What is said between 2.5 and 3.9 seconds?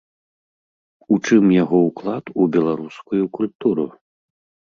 беларускую культуру?